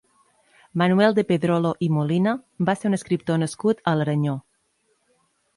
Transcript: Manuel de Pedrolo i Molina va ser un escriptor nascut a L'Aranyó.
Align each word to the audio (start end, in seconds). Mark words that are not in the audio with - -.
Manuel 0.81 1.13
de 1.19 1.23
Pedrolo 1.31 1.73
i 1.87 1.91
Molina 1.97 2.35
va 2.71 2.77
ser 2.79 2.89
un 2.91 2.99
escriptor 2.99 3.41
nascut 3.45 3.85
a 3.93 3.95
L'Aranyó. 4.01 4.35